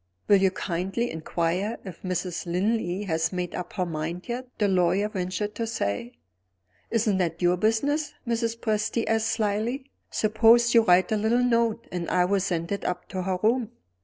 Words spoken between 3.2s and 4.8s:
made up her mind yet?" the